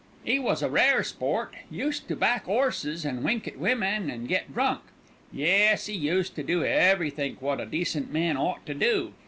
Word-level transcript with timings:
"'E 0.25 0.39
was 0.39 0.63
a 0.63 0.67
rare 0.71 1.03
sport; 1.03 1.53
used 1.69 2.07
to 2.07 2.15
back 2.15 2.47
'orses 2.47 3.05
and 3.05 3.23
wink 3.23 3.47
at 3.47 3.59
women 3.59 4.09
and 4.09 4.27
get 4.27 4.51
drunk; 4.51 4.81
yes, 5.31 5.87
'e 5.87 5.93
used 5.93 6.33
to 6.33 6.41
do 6.41 6.65
everythink 6.65 7.39
wot 7.39 7.61
a 7.61 7.67
decent 7.67 8.11
man 8.11 8.35
ought 8.35 8.65
to 8.65 8.73
do. 8.73 9.13